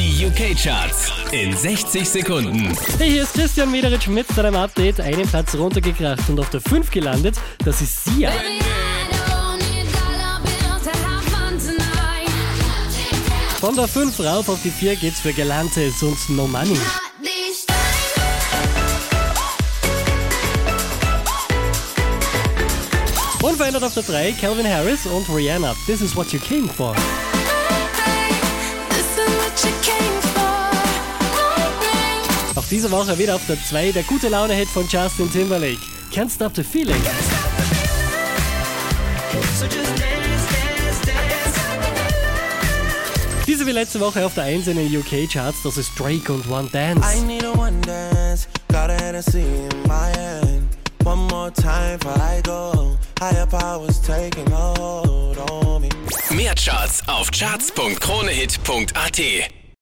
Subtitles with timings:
[0.00, 2.74] Die UK-Charts in 60 Sekunden.
[2.96, 4.98] Hey, hier ist Christian Mederitsch mit seinem Update.
[4.98, 7.36] Einen Platz runtergekracht und auf der 5 gelandet.
[7.62, 8.32] Das ist Sia.
[13.60, 16.78] Von der 5 rauf auf die 4 geht's für Galantes und No Money.
[23.42, 25.76] Unverändert auf der 3 Calvin Harris und Rihanna.
[25.84, 26.96] This is what you came for.
[32.56, 35.78] Auch diese Woche wieder auf der 2 der gute Laune-Hit von Justin Timberlake.
[36.12, 37.00] Can't Stop the Feeling.
[43.46, 46.68] Diese wie letzte Woche auf der 1 in den UK-Charts, das ist Drake und One
[46.70, 47.06] Dance.
[47.06, 50.62] I need a one dance, got a Hennessy in my hand.
[51.04, 52.96] One more time before I go.
[53.20, 55.90] Higher powers taking hold on me.
[56.30, 59.59] Mehr Charts auf charts.kronehit.at.